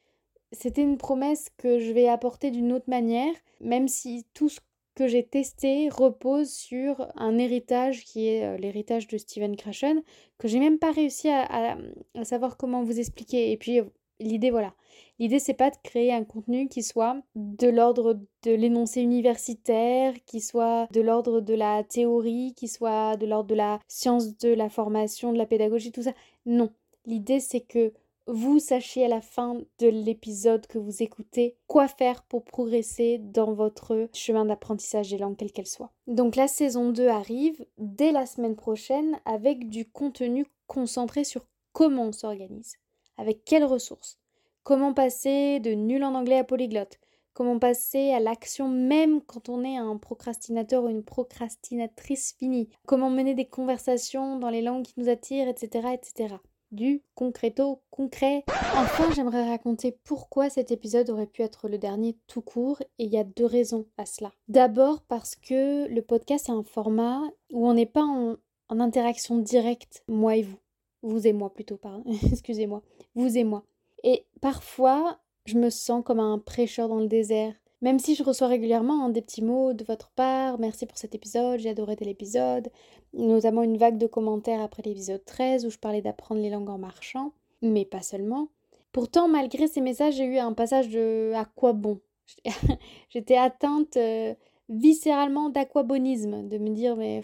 c'était 0.53 0.82
une 0.82 0.99
promesse 0.99 1.50
que 1.56 1.79
je 1.81 1.93
vais 1.93 2.09
apporter 2.09 2.50
d'une 2.50 2.73
autre 2.73 2.88
manière, 2.88 3.35
même 3.61 3.88
si 3.88 4.25
tout 4.35 4.49
ce 4.49 4.61
que 4.94 5.06
j'ai 5.06 5.25
testé 5.25 5.88
repose 5.88 6.50
sur 6.50 7.08
un 7.17 7.38
héritage 7.38 8.05
qui 8.05 8.29
est 8.29 8.44
euh, 8.44 8.56
l'héritage 8.56 9.08
de 9.08 9.19
Steven 9.19 9.56
Krashen, 9.56 10.02
que 10.38 10.49
j'ai 10.49 10.61
même 10.61 10.79
pas 10.79 10.93
réussi 10.93 11.29
à, 11.29 11.76
savoir 12.23 12.56
comment 12.56 12.82
vous 12.82 12.99
expliquer. 12.99 13.52
Et 13.52 13.56
puis 13.56 13.81
l'idée, 14.20 14.50
voilà. 14.50 14.75
L'idée, 15.19 15.38
c'est 15.38 15.55
pas 15.55 15.70
de 15.70 15.76
créer 15.82 16.12
un 16.12 16.25
contenu 16.25 16.69
qui 16.69 16.82
soit 16.82 17.17
de 17.37 17.69
l'ordre 17.69 18.19
de 18.43 18.52
l'énoncé 18.52 19.00
universitaire, 19.00 20.14
qui 20.26 20.41
soit 20.41 20.88
de 20.93 21.00
l'ordre 21.00 21.40
de 21.40 21.55
la 21.55 21.85
théorie, 21.85 22.52
qui 22.56 22.69
soit 22.69 23.17
de 23.17 23.26
l'ordre 23.26 23.49
de 23.49 23.55
la 23.55 23.79
science 23.87 24.37
de 24.38 24.52
la 24.52 24.69
formation, 24.69 25.32
de 25.32 25.38
la 25.38 25.47
pédagogie, 25.47 25.93
tout 25.93 26.02
ça. 26.02 26.14
Non. 26.47 26.70
L'idée, 27.06 27.38
c'est 27.38 27.61
que 27.61 27.93
vous 28.26 28.59
sachiez 28.59 29.05
à 29.05 29.09
la 29.09 29.21
fin 29.21 29.59
de 29.79 29.88
l'épisode 29.88 30.67
que 30.67 30.79
vous 30.79 31.03
écoutez 31.03 31.56
quoi 31.67 31.88
faire 31.88 32.23
pour 32.23 32.44
progresser 32.44 33.19
dans 33.19 33.53
votre 33.53 34.09
chemin 34.15 34.47
d'apprentissage 34.47 35.11
des 35.11 35.19
langues, 35.19 35.37
quelle 35.37 35.53
qu'elle 35.53 35.67
soit. 35.67 35.93
Donc 36.06 36.37
la 36.37 36.49
saison 36.49 36.91
2 36.91 37.09
arrive 37.09 37.64
dès 37.76 38.12
la 38.12 38.26
semaine 38.26 38.57
prochaine 38.57 39.21
avec 39.26 39.69
du 39.69 39.85
contenu 39.85 40.47
concentré 40.66 41.25
sur 41.25 41.47
comment 41.73 42.04
on 42.04 42.12
s'organise, 42.12 42.76
avec 43.19 43.45
quelles 43.45 43.64
ressources, 43.64 44.19
comment 44.62 44.95
passer 44.95 45.61
de 45.61 45.73
nul 45.73 46.02
en 46.02 46.14
anglais 46.14 46.38
à 46.38 46.45
polyglotte, 46.45 46.99
comment 47.35 47.59
passer 47.59 48.11
à 48.12 48.21
l'action 48.21 48.69
même 48.69 49.21
quand 49.21 49.50
on 49.50 49.64
est 49.64 49.76
un 49.76 49.99
procrastinateur 49.99 50.85
ou 50.85 50.88
une 50.88 51.04
procrastinatrice 51.04 52.35
finie, 52.38 52.71
comment 52.87 53.11
mener 53.11 53.35
des 53.35 53.49
conversations 53.49 54.38
dans 54.38 54.50
les 54.50 54.62
langues 54.62 54.85
qui 54.85 54.95
nous 54.97 55.11
attirent, 55.11 55.49
etc. 55.49 55.88
etc 55.93 56.37
du 56.75 57.02
concreto 57.14 57.81
concret. 57.90 58.45
Enfin, 58.49 59.11
j'aimerais 59.12 59.49
raconter 59.49 59.97
pourquoi 60.04 60.50
cet 60.50 60.71
épisode 60.71 61.11
aurait 61.11 61.26
pu 61.26 61.43
être 61.43 61.69
le 61.69 61.78
dernier 61.78 62.16
tout 62.26 62.43
court 62.43 62.83
et 62.99 63.04
il 63.04 63.12
y 63.12 63.16
a 63.16 63.25
deux 63.25 63.47
raisons 63.47 63.87
à 63.97 64.07
cela. 64.07 64.33
D'abord 64.49 65.02
parce 65.02 65.37
que 65.37 65.87
le 65.88 66.02
podcast 66.02 66.49
est 66.49 66.52
un 66.52 66.64
format 66.64 67.23
où 67.52 67.69
on 67.69 67.75
n'est 67.75 67.87
pas 67.87 68.04
en, 68.04 68.37
interaction 68.69 69.38
directe, 69.38 70.02
moi 70.09 70.37
et 70.37 70.43
vous. 70.43 70.59
Vous 71.02 71.26
et 71.26 71.33
moi 71.33 71.52
plutôt, 71.54 71.76
pardon. 71.76 72.04
Excusez-moi. 72.33 72.83
Vous 73.14 73.38
et 73.38 73.45
moi. 73.45 73.62
Et 74.02 74.26
parfois, 74.40 75.21
je 75.47 75.57
me 75.57 75.71
sens 75.71 76.02
comme 76.04 76.19
un 76.19 76.38
prêcheur 76.38 76.88
dans 76.88 76.99
le 76.99 77.07
désert. 77.07 77.54
Même 77.85 77.99
si 77.99 78.14
je 78.14 78.23
reçois 78.23 78.47
régulièrement 78.47 79.05
hein, 79.05 79.11
des 79.11 79.21
petits 79.21 79.43
mots 79.45 79.75
de 79.75 79.85
votre 79.85 80.09
part, 80.12 80.59
merci 80.59 80.87
pour 80.87 80.97
cet 80.97 81.14
épisode, 81.14 81.61
j'ai 81.61 81.69
adoré 81.69 81.97
tel 81.97 82.09
épisode, 82.09 82.71
notamment 83.12 83.62
une 83.62 83.76
vague 83.76 83.99
de 83.99 84.07
commentaires 84.07 84.62
après 84.62 84.81
l'épisode 84.83 85.23
13 85.23 85.67
où 85.67 85.71
je 85.71 85.76
parlais 85.76 86.00
d'apprendre 86.00 86.41
les 86.41 86.49
langues 86.49 86.71
en 86.71 86.79
marchant, 86.79 87.35
mais 87.61 87.85
pas 87.85 88.00
seulement. 88.00 88.49
Pourtant, 88.93 89.29
malgré 89.29 89.67
ces 89.67 89.83
messages, 89.83 90.14
j'ai 90.14 90.25
eu 90.25 90.38
un 90.38 90.55
passage 90.55 90.88
de 90.88 91.33
à 91.35 91.45
quoi 91.45 91.75
bon? 91.75 92.00
J'étais 93.11 93.37
atteinte 93.37 93.99
euh, 93.99 94.33
viscéralement 94.71 95.50
d'aquabonisme, 95.50 96.49
de 96.49 96.57
me 96.57 96.71
dire 96.71 96.97
mais 96.97 97.21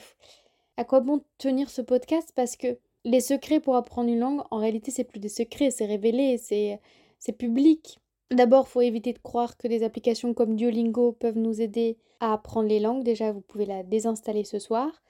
à 0.77 0.85
quoi 0.85 1.01
bon 1.01 1.23
tenir 1.39 1.71
ce 1.71 1.81
podcast? 1.81 2.33
Parce 2.37 2.57
que 2.57 2.77
les 3.07 3.21
secrets 3.23 3.61
pour 3.61 3.77
apprendre 3.77 4.11
une 4.11 4.19
langue, 4.19 4.43
en 4.51 4.59
réalité, 4.59 4.91
c'est 4.91 5.05
plus 5.05 5.21
des 5.21 5.31
secrets, 5.31 5.71
c'est 5.71 5.87
révélé, 5.87 6.37
c'est 6.37 7.33
public. 7.39 7.99
D'abord, 8.31 8.69
faut 8.69 8.81
éviter 8.81 9.13
de 9.13 9.19
croire 9.19 9.57
que 9.57 9.69
des 9.69 9.83
applications 9.83 10.35
comme 10.35 10.57
Duolingo 10.57 11.13
peuvent 11.13 11.39
nous 11.39 11.61
aider 11.61 11.99
à 12.21 12.33
apprendre 12.33 12.69
les 12.69 12.81
langues. 12.81 13.03
Déjà, 13.03 13.33
vous 13.33 13.41
pouvez 13.41 13.67
la 13.67 13.83
désinstaller 13.83 14.45
ce 14.45 14.59
soir. 14.59 15.03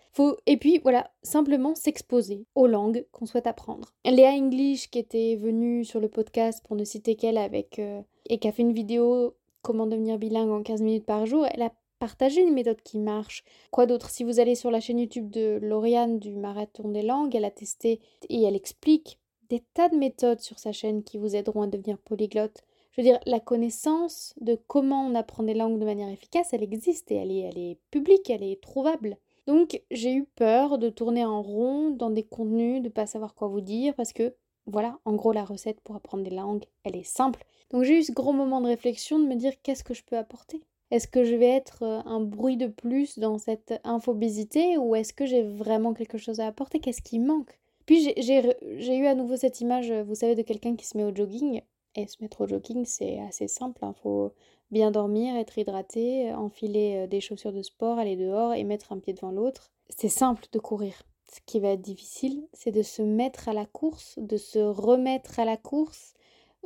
Et 0.47 0.57
puis, 0.57 0.79
voilà, 0.83 1.11
simplement 1.23 1.75
s'exposer 1.75 2.45
aux 2.55 2.67
langues 2.67 3.07
qu'on 3.13 3.27
souhaite 3.27 3.47
apprendre. 3.47 3.95
Léa 4.05 4.33
English, 4.33 4.91
qui 4.91 4.99
était 4.99 5.37
venue 5.37 5.85
sur 5.85 6.01
le 6.01 6.09
podcast, 6.09 6.65
pour 6.67 6.77
ne 6.77 6.85
citer 6.85 7.15
qu'elle, 7.15 7.39
avec, 7.39 7.79
euh, 7.79 8.03
et 8.29 8.39
qui 8.39 8.49
a 8.49 8.53
fait 8.53 8.63
une 8.63 8.73
vidéo 8.73 9.35
Comment 9.63 9.87
devenir 9.87 10.19
bilingue 10.19 10.51
en 10.51 10.63
15 10.63 10.81
minutes 10.81 11.05
par 11.05 11.27
jour, 11.27 11.47
elle 11.53 11.61
a 11.61 11.73
partager 11.99 12.41
une 12.41 12.55
méthode 12.55 12.81
qui 12.83 12.99
marche. 12.99 13.45
Quoi 13.71 13.85
d'autre? 13.85 14.09
Si 14.09 14.25
vous 14.25 14.41
allez 14.41 14.55
sur 14.55 14.71
la 14.71 14.81
chaîne 14.81 14.99
YouTube 14.99 15.31
de 15.31 15.59
Lauriane 15.61 16.19
du 16.19 16.35
Marathon 16.35 16.89
des 16.89 17.03
langues, 17.03 17.35
elle 17.35 17.45
a 17.45 17.51
testé 17.51 18.01
et 18.31 18.43
elle 18.43 18.57
explique 18.57 19.19
des 19.51 19.63
tas 19.75 19.91
de 19.91 19.97
méthodes 19.97 20.41
sur 20.41 20.59
sa 20.59 20.73
chaîne 20.73 21.03
qui 21.03 21.19
vous 21.19 21.37
aideront 21.37 21.63
à 21.63 21.67
devenir 21.67 21.99
polyglotte. 21.99 22.65
Je 22.93 23.01
veux 23.01 23.07
dire, 23.07 23.21
la 23.25 23.39
connaissance 23.39 24.35
de 24.41 24.59
comment 24.67 25.07
on 25.07 25.15
apprend 25.15 25.45
des 25.45 25.55
langues 25.55 25.79
de 25.79 25.85
manière 25.85 26.09
efficace, 26.09 26.53
elle 26.53 26.63
existe 26.63 27.11
et 27.13 27.17
elle 27.17 27.59
est, 27.59 27.79
publique, 27.91 28.31
elle 28.31 28.43
est 28.43 28.61
trouvable. 28.61 29.17
Donc 29.47 29.81
j'ai 29.91 30.13
eu 30.13 30.25
peur 30.25 30.79
de 30.79 30.89
tourner 30.89 31.25
en 31.25 31.43
rond 31.43 31.91
dans 31.91 32.11
des 32.11 32.25
contenus, 32.25 32.83
de 32.83 32.89
pas 32.89 33.07
savoir 33.07 33.35
quoi 33.35 33.49
vous 33.49 33.61
dire, 33.61 33.95
parce 33.95 34.13
que 34.13 34.35
voilà, 34.67 34.99
en 35.05 35.15
gros 35.15 35.33
la 35.33 35.45
recette 35.45 35.81
pour 35.81 35.97
apprendre 35.97 36.25
des 36.25 36.35
langues, 36.35 36.65
elle 36.85 36.97
est 36.97 37.05
simple. 37.05 37.45
Donc 37.71 37.85
j'ai 37.85 37.99
eu 37.99 38.03
ce 38.03 38.13
gros 38.13 38.33
moment 38.33 38.61
de 38.61 38.67
réflexion 38.67 39.19
de 39.19 39.27
me 39.27 39.37
dire 39.37 39.53
qu'est-ce 39.63 39.85
que 39.85 39.95
je 39.95 40.05
peux 40.05 40.17
apporter? 40.17 40.61
Est-ce 40.91 41.07
que 41.07 41.23
je 41.25 41.37
vais 41.37 41.49
être 41.49 41.85
euh, 41.85 42.01
un 42.05 42.21
bruit 42.21 42.57
de 42.57 42.67
plus 42.67 43.19
dans 43.21 43.39
cette 43.39 43.81
infobésité 43.85 44.77
ou 44.77 44.97
est-ce 44.97 45.13
que 45.13 45.27
j'ai 45.27 45.43
vraiment 45.43 45.95
quelque 45.95 46.19
chose 46.19 46.41
à 46.41 46.49
apporter? 46.49 46.81
Qu'est-ce 46.81 47.03
qui 47.03 47.21
manque? 47.21 47.61
Puis 47.87 48.13
j'ai 48.17 48.97
eu 48.97 49.07
à 49.07 49.15
nouveau 49.15 49.37
cette 49.37 49.61
image, 49.61 49.93
vous 49.93 50.15
savez, 50.15 50.35
de 50.35 50.43
quelqu'un 50.43 50.77
qui 50.77 50.87
se 50.87 50.97
met 50.97 51.05
au 51.05 51.15
jogging. 51.15 51.63
Et 51.95 52.07
se 52.07 52.17
mettre 52.21 52.43
au 52.43 52.47
jogging, 52.47 52.85
c'est 52.85 53.19
assez 53.21 53.49
simple. 53.49 53.81
Il 53.83 53.87
hein. 53.87 53.95
faut 54.03 54.33
bien 54.71 54.91
dormir, 54.91 55.37
être 55.37 55.59
hydraté, 55.59 56.33
enfiler 56.33 56.97
euh, 56.97 57.07
des 57.07 57.21
chaussures 57.21 57.53
de 57.53 57.63
sport, 57.63 57.99
aller 57.99 58.17
dehors 58.17 58.55
et 58.55 58.65
mettre 58.65 58.93
un 58.93 58.99
pied 58.99 59.13
devant 59.13 59.33
l'autre. 59.33 59.73
C'est 59.89 60.09
simple 60.09 60.45
de 60.53 60.59
courir. 60.59 61.03
Ce 61.33 61.41
qui 61.47 61.61
va 61.61 61.71
être 61.71 61.83
difficile, 61.83 62.47
c'est 62.53 62.73
de 62.73 62.83
se 62.83 63.03
mettre 63.03 63.49
à 63.49 63.53
la 63.53 63.67
course, 63.67 64.19
de 64.19 64.37
se 64.37 64.59
remettre 64.59 65.39
à 65.39 65.45
la 65.45 65.57
course 65.57 66.15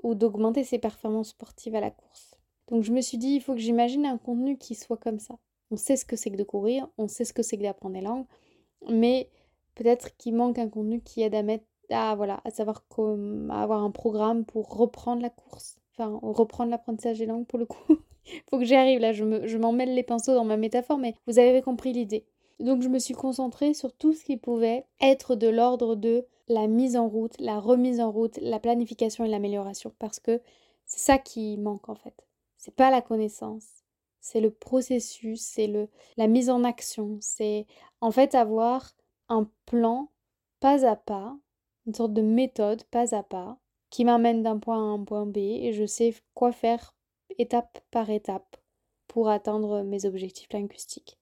ou 0.03 0.15
d'augmenter 0.15 0.65
ses 0.65 0.79
performances 0.79 1.31
sportives 1.31 1.75
à 1.75 1.81
la 1.81 1.91
course. 1.91 2.35
Donc 2.69 2.83
je 2.83 2.93
me 2.93 3.01
suis 3.01 3.19
dit, 3.19 3.35
il 3.35 3.41
faut 3.41 3.55
que 3.55 3.61
j'imagine 3.61 4.07
un 4.07 4.19
contenu 4.19 4.57
qui 4.57 4.75
soit 4.75 4.97
comme 4.97 5.19
ça. 5.19 5.37
On 5.71 5.77
sait 5.77 5.97
ce 5.97 6.05
que 6.05 6.17
c'est 6.17 6.31
que 6.31 6.37
de 6.37 6.45
courir, 6.45 6.89
on 6.99 7.09
sait 7.09 7.25
ce 7.25 7.33
que 7.33 7.43
c'est 7.43 7.59
que 7.59 7.63
d'apprendre 7.63 7.95
des 7.95 8.01
langues, 8.01 8.27
mais 8.89 9.29
peut-être 9.75 10.17
qu'il 10.17 10.35
manque 10.35 10.59
un 10.59 10.69
contenu 10.69 11.03
qui 11.03 11.23
aide 11.23 11.35
à 11.35 11.43
mettre, 11.43 11.65
à, 11.91 12.15
voilà, 12.15 12.41
à 12.45 12.51
savoir 12.51 12.85
à 13.51 13.63
avoir 13.63 13.83
un 13.83 13.91
programme 13.91 14.45
pour 14.45 14.75
reprendre 14.77 15.23
la 15.23 15.31
course, 15.31 15.79
enfin 15.93 16.19
reprendre 16.23 16.71
l'apprentissage 16.71 17.19
des 17.19 17.27
langues 17.27 17.47
pour 17.47 17.59
le 17.59 17.67
coup. 17.67 17.97
Faut 18.51 18.59
que 18.59 18.65
j'y 18.65 18.75
arrive 18.75 19.01
là, 19.01 19.13
je, 19.13 19.25
me, 19.25 19.47
je 19.47 19.59
m'en 19.59 19.73
les 19.73 20.03
pinceaux 20.03 20.35
dans 20.35 20.45
ma 20.45 20.57
métaphore, 20.57 20.99
mais 20.99 21.15
vous 21.27 21.39
avez 21.39 21.61
compris 21.61 21.93
l'idée. 21.93 22.25
Donc 22.61 22.83
je 22.83 22.89
me 22.89 22.99
suis 22.99 23.15
concentrée 23.15 23.75
sur 23.75 23.93
tout 23.93 24.13
ce 24.13 24.25
qui 24.25 24.37
pouvait 24.37 24.87
être 25.01 25.35
de 25.35 25.49
l'ordre 25.49 25.97
de 25.97 26.27
la 26.49 26.67
mise 26.67 26.97
en 26.97 27.09
route, 27.09 27.35
la 27.39 27.59
remise 27.59 28.01
en 28.01 28.11
route, 28.11 28.39
la 28.41 28.61
planification 28.61 29.25
et 29.25 29.29
l'amélioration 29.29 29.93
parce 29.99 30.21
que 30.21 30.41
c'est 30.87 31.01
ça 31.01 31.19
qui 31.19 31.57
manque 31.59 31.89
en 31.89 31.95
fait. 31.95 32.15
C'est 32.57 32.75
pas 32.75 32.91
la 32.91 33.03
connaissance, 33.03 33.67
c'est 34.21 34.41
le 34.41 34.51
processus, 34.51 35.41
c'est 35.41 35.67
le 35.67 35.89
la 36.17 36.29
mise 36.29 36.49
en 36.49 36.65
action, 36.65 37.19
c'est 37.21 37.67
en 38.01 38.11
fait 38.11 38.35
avoir 38.35 38.93
un 39.29 39.49
plan 39.67 40.09
pas 40.61 40.87
à 40.87 40.97
pas, 40.97 41.37
une 41.87 41.95
sorte 41.95 42.13
de 42.13 42.23
méthode 42.23 42.85
pas 42.85 43.15
à 43.15 43.23
pas 43.23 43.59
qui 43.91 44.05
m'amène 44.05 44.43
d'un 44.43 44.59
point 44.59 44.79
A 44.79 44.81
à 44.81 44.95
un 44.95 45.05
point 45.05 45.27
B 45.27 45.37
et 45.37 45.73
je 45.73 45.87
sais 45.87 46.15
quoi 46.35 46.53
faire 46.53 46.95
étape 47.39 47.79
par 47.91 48.11
étape 48.11 48.57
pour 49.07 49.29
atteindre 49.29 49.83
mes 49.83 50.05
objectifs 50.05 50.53
linguistiques. 50.53 51.19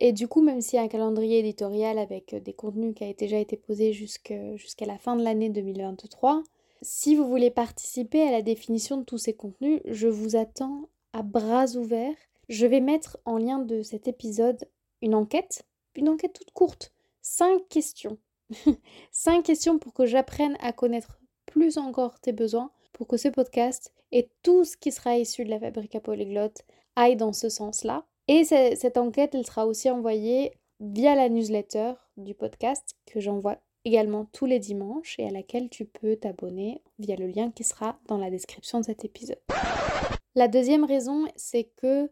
Et 0.00 0.12
du 0.12 0.28
coup, 0.28 0.42
même 0.42 0.60
s'il 0.60 0.76
y 0.76 0.80
a 0.80 0.84
un 0.84 0.88
calendrier 0.88 1.40
éditorial 1.40 1.98
avec 1.98 2.32
euh, 2.32 2.40
des 2.40 2.52
contenus 2.52 2.94
qui 2.94 3.04
a 3.04 3.12
déjà 3.12 3.38
été 3.38 3.56
posé 3.56 3.92
jusqu'à 3.92 4.86
la 4.86 4.96
fin 4.96 5.16
de 5.16 5.22
l'année 5.22 5.50
2023, 5.50 6.42
si 6.82 7.16
vous 7.16 7.26
voulez 7.26 7.50
participer 7.50 8.22
à 8.22 8.30
la 8.30 8.42
définition 8.42 8.98
de 8.98 9.04
tous 9.04 9.18
ces 9.18 9.34
contenus, 9.34 9.80
je 9.84 10.06
vous 10.06 10.36
attends 10.36 10.88
à 11.12 11.22
bras 11.22 11.74
ouverts. 11.74 12.14
Je 12.48 12.66
vais 12.66 12.80
mettre 12.80 13.18
en 13.24 13.38
lien 13.38 13.58
de 13.58 13.82
cet 13.82 14.06
épisode 14.06 14.68
une 15.02 15.14
enquête, 15.14 15.66
une 15.96 16.08
enquête 16.08 16.32
toute 16.32 16.52
courte, 16.52 16.92
cinq 17.20 17.68
questions. 17.68 18.18
cinq 19.10 19.44
questions 19.44 19.78
pour 19.78 19.94
que 19.94 20.06
j'apprenne 20.06 20.56
à 20.60 20.72
connaître 20.72 21.20
plus 21.46 21.78
encore 21.78 22.20
tes 22.20 22.32
besoins, 22.32 22.70
pour 22.92 23.06
que 23.06 23.16
ce 23.16 23.28
podcast 23.28 23.92
et 24.12 24.30
tout 24.42 24.64
ce 24.64 24.76
qui 24.76 24.92
sera 24.92 25.16
issu 25.16 25.44
de 25.44 25.50
la 25.50 25.60
fabrique 25.60 25.94
à 25.94 26.00
polyglotte 26.00 26.62
aille 26.96 27.16
dans 27.16 27.32
ce 27.32 27.48
sens-là. 27.48 28.06
Et 28.26 28.44
cette 28.44 28.98
enquête, 28.98 29.34
elle 29.34 29.46
sera 29.46 29.66
aussi 29.66 29.88
envoyée 29.90 30.52
via 30.80 31.14
la 31.14 31.28
newsletter 31.28 31.94
du 32.16 32.34
podcast 32.34 32.96
que 33.06 33.20
j'envoie 33.20 33.58
également 33.84 34.26
tous 34.26 34.46
les 34.46 34.58
dimanches 34.58 35.18
et 35.18 35.26
à 35.26 35.30
laquelle 35.30 35.70
tu 35.70 35.84
peux 35.84 36.16
t'abonner 36.16 36.82
via 36.98 37.16
le 37.16 37.26
lien 37.26 37.50
qui 37.50 37.64
sera 37.64 37.98
dans 38.06 38.18
la 38.18 38.30
description 38.30 38.80
de 38.80 38.84
cet 38.84 39.04
épisode. 39.04 39.40
La 40.34 40.48
deuxième 40.48 40.84
raison, 40.84 41.26
c'est 41.36 41.64
que, 41.64 42.10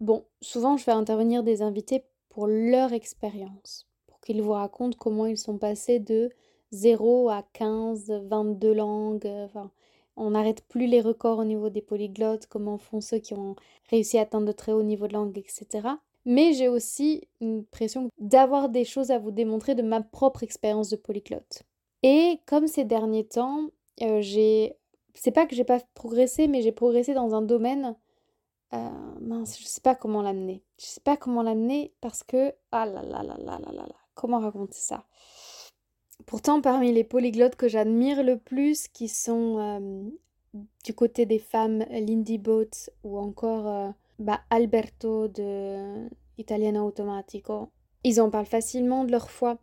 bon, 0.00 0.26
souvent 0.40 0.76
je 0.76 0.84
fais 0.84 0.90
intervenir 0.90 1.42
des 1.42 1.62
invités 1.62 2.04
pour 2.28 2.46
leur 2.46 2.92
expérience, 2.92 3.87
qu'ils 4.28 4.42
vous 4.42 4.52
racontent 4.52 4.96
comment 4.98 5.24
ils 5.24 5.38
sont 5.38 5.56
passés 5.56 6.00
de 6.00 6.30
0 6.72 7.30
à 7.30 7.42
15, 7.54 8.10
22 8.26 8.74
langues, 8.74 9.26
enfin, 9.26 9.70
on 10.16 10.30
n'arrête 10.32 10.62
plus 10.68 10.86
les 10.86 11.00
records 11.00 11.38
au 11.38 11.44
niveau 11.44 11.70
des 11.70 11.80
polyglottes, 11.80 12.46
comment 12.46 12.76
font 12.76 13.00
ceux 13.00 13.18
qui 13.18 13.32
ont 13.32 13.56
réussi 13.88 14.18
à 14.18 14.22
atteindre 14.22 14.46
de 14.46 14.52
très 14.52 14.72
hauts 14.72 14.82
niveaux 14.82 15.08
de 15.08 15.14
langue, 15.14 15.38
etc. 15.38 15.88
Mais 16.26 16.52
j'ai 16.52 16.68
aussi 16.68 17.26
une 17.40 17.64
pression 17.64 18.10
d'avoir 18.18 18.68
des 18.68 18.84
choses 18.84 19.10
à 19.10 19.18
vous 19.18 19.30
démontrer 19.30 19.74
de 19.74 19.82
ma 19.82 20.02
propre 20.02 20.42
expérience 20.42 20.90
de 20.90 20.96
polyglotte. 20.96 21.62
Et 22.02 22.40
comme 22.44 22.66
ces 22.66 22.84
derniers 22.84 23.26
temps, 23.26 23.68
euh, 24.02 24.20
j'ai. 24.20 24.76
C'est 25.14 25.30
pas 25.32 25.46
que 25.46 25.56
j'ai 25.56 25.64
pas 25.64 25.80
progressé, 25.94 26.48
mais 26.48 26.60
j'ai 26.60 26.70
progressé 26.70 27.14
dans 27.14 27.34
un 27.34 27.42
domaine. 27.42 27.96
Euh, 28.74 28.90
mince, 29.20 29.58
je 29.58 29.64
sais 29.64 29.80
pas 29.80 29.94
comment 29.94 30.20
l'amener. 30.20 30.62
Je 30.78 30.84
sais 30.84 31.00
pas 31.00 31.16
comment 31.16 31.42
l'amener 31.42 31.94
parce 32.02 32.22
que. 32.22 32.52
Ah 32.72 32.84
là 32.84 33.02
là 33.02 33.22
là 33.22 33.36
là 33.38 33.58
là 33.58 33.72
là 33.72 33.82
là. 33.82 34.07
Comment 34.18 34.40
raconter 34.40 34.80
ça? 34.80 35.04
Pourtant, 36.26 36.60
parmi 36.60 36.92
les 36.92 37.04
polyglottes 37.04 37.54
que 37.54 37.68
j'admire 37.68 38.24
le 38.24 38.36
plus, 38.36 38.88
qui 38.88 39.06
sont 39.06 39.58
euh, 39.58 40.10
du 40.84 40.92
côté 40.92 41.24
des 41.24 41.38
femmes 41.38 41.84
Lindy 41.88 42.36
Boat 42.36 42.90
ou 43.04 43.16
encore 43.16 43.68
euh, 43.68 43.90
bah, 44.18 44.40
Alberto 44.50 45.28
de 45.28 46.08
Italiano 46.36 46.84
Automatico, 46.84 47.70
ils 48.02 48.20
en 48.20 48.28
parlent 48.28 48.44
facilement 48.44 49.04
de 49.04 49.12
leur 49.12 49.30
foi. 49.30 49.58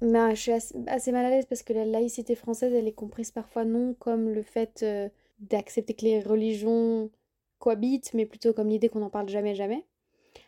Mais 0.00 0.34
je 0.34 0.40
suis 0.40 0.52
assez, 0.86 1.12
mal 1.12 1.26
à 1.26 1.30
l'aise 1.30 1.44
parce 1.46 1.62
que 1.62 1.74
la 1.74 1.84
laïcité 1.84 2.34
française, 2.34 2.72
elle 2.72 2.88
est 2.88 2.92
comprise 2.92 3.30
parfois 3.30 3.66
non 3.66 3.94
comme 3.98 4.30
le 4.30 4.42
fait 4.42 4.82
euh, 4.84 5.10
d'accepter 5.40 5.92
que 5.92 6.06
les 6.06 6.22
religions 6.22 7.10
cohabitent, 7.58 8.14
mais 8.14 8.24
plutôt 8.24 8.54
comme 8.54 8.68
l'idée 8.68 8.88
qu'on 8.88 9.00
n'en 9.00 9.10
parle 9.10 9.28
jamais, 9.28 9.54
jamais. 9.54 9.84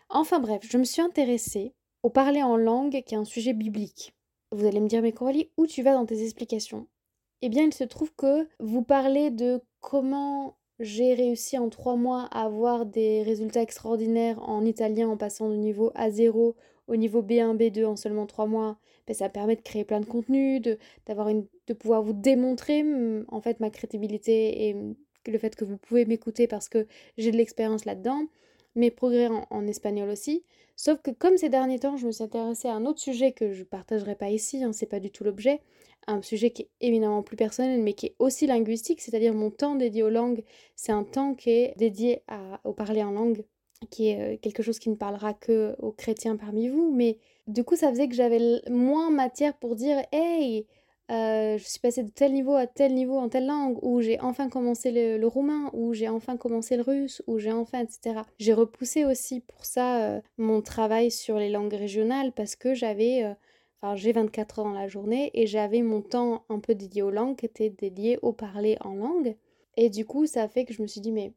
Enfin 0.08 0.40
bref, 0.40 0.62
je 0.62 0.78
me 0.78 0.84
suis 0.84 1.02
intéressée 1.02 1.74
au 2.02 2.10
parler 2.10 2.42
en 2.42 2.56
langue, 2.56 3.02
qui 3.02 3.14
est 3.14 3.18
un 3.18 3.24
sujet 3.24 3.52
biblique. 3.52 4.14
Vous 4.52 4.66
allez 4.66 4.80
me 4.80 4.88
dire, 4.88 5.02
mais 5.02 5.12
Coralie, 5.12 5.50
où 5.56 5.66
tu 5.66 5.82
vas 5.82 5.94
dans 5.94 6.06
tes 6.06 6.22
explications? 6.22 6.86
Eh 7.42 7.48
bien, 7.48 7.64
il 7.64 7.74
se 7.74 7.84
trouve 7.84 8.12
que 8.14 8.48
vous 8.58 8.82
parlez 8.82 9.30
de 9.30 9.60
comment 9.80 10.56
j'ai 10.78 11.14
réussi 11.14 11.58
en 11.58 11.68
trois 11.68 11.96
mois 11.96 12.28
à 12.32 12.44
avoir 12.44 12.86
des 12.86 13.22
résultats 13.22 13.62
extraordinaires 13.62 14.42
en 14.48 14.64
italien 14.64 15.08
en 15.08 15.16
passant 15.16 15.50
du 15.50 15.58
niveau 15.58 15.92
A0 15.94 16.54
au 16.88 16.96
niveau 16.96 17.22
B1, 17.22 17.56
B2 17.56 17.84
en 17.84 17.96
seulement 17.96 18.26
trois 18.26 18.46
mois. 18.46 18.78
Ben, 19.06 19.14
ça 19.14 19.28
permet 19.28 19.56
de 19.56 19.62
créer 19.62 19.84
plein 19.84 20.00
de 20.00 20.06
contenu, 20.06 20.60
de, 20.60 20.78
pouvoir 21.78 22.02
vous 22.02 22.12
démontrer 22.12 22.84
en 23.28 23.40
fait 23.40 23.60
ma 23.60 23.70
crédibilité 23.70 24.68
et 24.68 24.76
le 25.26 25.38
fait 25.38 25.54
que 25.54 25.64
vous 25.64 25.76
pouvez 25.76 26.04
m'écouter 26.04 26.46
parce 26.46 26.68
que 26.68 26.86
j'ai 27.16 27.30
de 27.30 27.36
l'expérience 27.36 27.84
là-dedans 27.84 28.26
mes 28.74 28.90
progrès 28.90 29.28
en, 29.50 29.66
espagnol 29.66 30.08
aussi. 30.08 30.44
Sauf 30.76 31.00
que 31.02 31.10
comme 31.10 31.36
ces 31.36 31.48
derniers 31.48 31.78
temps, 31.78 31.96
je 31.96 32.06
me 32.06 32.12
suis 32.12 32.24
intéressée 32.24 32.68
à 32.68 32.74
un 32.74 32.86
autre 32.86 33.00
sujet 33.00 33.32
que 33.32 33.52
je 33.52 33.60
ne 33.60 33.64
partagerai 33.64 34.14
pas 34.14 34.30
ici, 34.30 34.62
hein, 34.62 34.72
c'est 34.72 34.86
pas 34.86 35.00
du 35.00 35.10
tout 35.10 35.24
l'objet, 35.24 35.60
un 36.06 36.22
sujet 36.22 36.50
qui 36.50 36.62
est 36.62 36.70
éminemment 36.80 37.22
plus 37.22 37.36
personnel, 37.36 37.82
mais 37.82 37.92
qui 37.92 38.06
est 38.06 38.16
aussi 38.18 38.46
linguistique, 38.46 39.00
c'est-à-dire 39.00 39.34
mon 39.34 39.50
temps 39.50 39.74
dédié 39.74 40.02
aux 40.02 40.10
langues, 40.10 40.42
c'est 40.76 40.92
un 40.92 41.04
temps 41.04 41.34
qui 41.34 41.50
est 41.50 41.74
dédié 41.76 42.22
à, 42.28 42.60
au 42.64 42.72
parler 42.72 43.02
en 43.02 43.12
langue, 43.12 43.44
qui 43.90 44.08
est 44.08 44.34
euh, 44.34 44.36
quelque 44.38 44.62
chose 44.62 44.78
qui 44.78 44.90
ne 44.90 44.96
parlera 44.96 45.34
que 45.34 45.74
aux 45.78 45.92
chrétiens 45.92 46.36
parmi 46.36 46.68
vous, 46.68 46.90
mais 46.94 47.18
du 47.46 47.64
coup 47.64 47.76
ça 47.76 47.90
faisait 47.90 48.08
que 48.08 48.14
j'avais 48.14 48.60
moins 48.70 49.10
matière 49.10 49.56
pour 49.56 49.76
dire 49.76 50.02
Hey, 50.12 50.66
euh, 51.10 51.58
je 51.58 51.64
suis 51.64 51.80
passée 51.80 52.04
de 52.04 52.10
tel 52.10 52.32
niveau 52.32 52.54
à 52.54 52.68
tel 52.68 52.94
niveau 52.94 53.18
en 53.18 53.28
telle 53.28 53.46
langue, 53.46 53.78
ou 53.82 54.00
j'ai 54.00 54.20
enfin 54.20 54.48
commencé 54.48 54.92
le, 54.92 55.26
roumain, 55.26 55.70
ou 55.72 55.92
j'ai 55.92 56.08
enfin 56.08 56.36
commencé 56.36 56.76
le 56.76 56.82
russe, 56.82 57.22
ou 57.26 57.38
j'ai 57.38 57.50
enfin, 57.50 57.80
etc. 57.80 58.20
J'ai 58.38 58.52
repoussé 58.52 59.04
aussi 59.04 59.40
pour 59.40 59.64
ça 59.64 60.02
euh, 60.02 60.20
mon 60.38 60.62
travail 60.62 61.10
sur 61.10 61.38
les 61.38 61.50
langues 61.50 61.74
régionales 61.74 62.32
parce 62.32 62.54
que 62.54 62.74
j'avais, 62.74 63.24
euh, 63.24 63.94
j'ai 63.96 64.12
24 64.12 64.60
heures 64.60 64.64
dans 64.66 64.72
la 64.72 64.86
journée 64.86 65.30
et 65.34 65.48
j'avais 65.48 65.82
mon 65.82 66.00
temps 66.00 66.44
un 66.48 66.60
peu 66.60 66.76
dédié 66.76 67.02
aux 67.02 67.10
langues 67.10 67.36
qui 67.36 67.46
était 67.46 67.70
dédié 67.70 68.18
au 68.22 68.32
parler 68.32 68.76
en 68.80 68.94
langue. 68.94 69.36
Et 69.76 69.90
du 69.90 70.04
coup, 70.04 70.26
ça 70.26 70.46
fait 70.48 70.64
que 70.64 70.72
je 70.74 70.82
me 70.82 70.86
suis 70.86 71.00
dit, 71.00 71.12
mais 71.12 71.32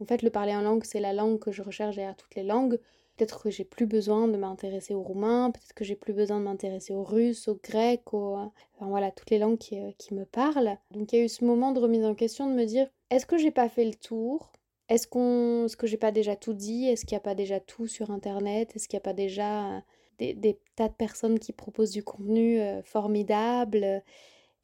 en 0.00 0.04
fait, 0.04 0.22
le 0.22 0.30
parler 0.30 0.54
en 0.54 0.62
langue, 0.62 0.84
c'est 0.84 1.00
la 1.00 1.14
langue 1.14 1.38
que 1.38 1.52
je 1.52 1.62
recherche 1.62 1.96
derrière 1.96 2.16
toutes 2.16 2.34
les 2.34 2.42
langues. 2.42 2.78
Peut-être 3.20 3.42
que 3.42 3.50
j'ai 3.50 3.64
plus 3.64 3.84
besoin 3.84 4.28
de 4.28 4.38
m'intéresser 4.38 4.94
au 4.94 5.02
roumain, 5.02 5.50
peut-être 5.50 5.74
que 5.74 5.84
j'ai 5.84 5.94
plus 5.94 6.14
besoin 6.14 6.38
de 6.38 6.44
m'intéresser 6.44 6.94
au 6.94 7.04
russe, 7.04 7.48
au 7.48 7.60
grec, 7.62 8.14
au... 8.14 8.34
Enfin 8.74 8.88
voilà, 8.88 9.10
toutes 9.10 9.28
les 9.28 9.38
langues 9.38 9.58
qui, 9.58 9.78
euh, 9.78 9.90
qui 9.98 10.14
me 10.14 10.24
parlent. 10.24 10.78
Donc 10.90 11.12
il 11.12 11.18
y 11.18 11.20
a 11.20 11.24
eu 11.26 11.28
ce 11.28 11.44
moment 11.44 11.72
de 11.72 11.80
remise 11.80 12.06
en 12.06 12.14
question 12.14 12.48
de 12.48 12.54
me 12.54 12.64
dire, 12.64 12.88
est-ce 13.10 13.26
que 13.26 13.36
j'ai 13.36 13.50
pas 13.50 13.68
fait 13.68 13.84
le 13.84 13.94
tour? 13.94 14.52
Est-ce 14.88 15.06
qu'on, 15.06 15.68
ce 15.68 15.76
que 15.76 15.86
j'ai 15.86 15.98
pas 15.98 16.12
déjà 16.12 16.34
tout 16.34 16.54
dit? 16.54 16.86
Est-ce 16.86 17.04
qu'il 17.04 17.14
n'y 17.14 17.20
a 17.20 17.22
pas 17.22 17.34
déjà 17.34 17.60
tout 17.60 17.86
sur 17.86 18.10
Internet? 18.10 18.74
Est-ce 18.74 18.88
qu'il 18.88 18.96
n'y 18.96 19.02
a 19.02 19.04
pas 19.04 19.12
déjà 19.12 19.84
des, 20.18 20.32
des, 20.32 20.58
tas 20.74 20.88
de 20.88 20.94
personnes 20.94 21.38
qui 21.38 21.52
proposent 21.52 21.92
du 21.92 22.02
contenu 22.02 22.58
formidable? 22.84 24.02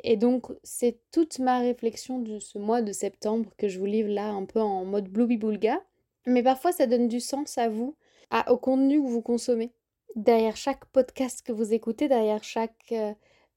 Et 0.03 0.17
donc, 0.17 0.47
c'est 0.63 0.99
toute 1.13 1.41
ma 1.41 1.59
réflexion 1.59 2.21
de 2.21 2.39
ce 2.39 2.59
mois 2.59 2.81
de 2.81 2.93
septembre 2.93 3.51
que 3.59 3.69
je 3.69 3.79
vous 3.79 3.85
livre 3.85 4.09
là 4.09 4.31
un 4.31 4.47
peu 4.47 4.63
en 4.63 4.87
mode 4.87 5.11
Bluey 5.11 5.37
Boulga. 5.37 5.79
Mais 6.25 6.43
parfois, 6.43 6.73
ça 6.73 6.87
donne 6.87 7.07
du 7.07 7.21
sens 7.21 7.59
à 7.59 7.69
vous, 7.69 7.95
à, 8.31 8.53
au 8.53 8.57
contenu 8.59 9.03
que 9.03 9.09
vous 9.09 9.23
consommez. 9.23 9.73
Derrière 10.15 10.57
chaque 10.57 10.87
podcast 10.87 11.43
que 11.43 11.53
vous 11.53 11.75
écoutez, 11.75 12.09
derrière 12.09 12.43
chaque 12.43 12.93